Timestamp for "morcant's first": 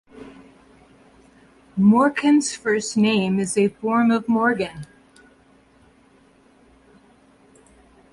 1.77-2.97